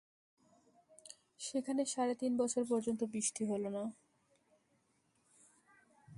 [1.39, 3.83] সেখানে সাড়ে তিন বছর পর্যন্ত বৃষ্টি হলো না।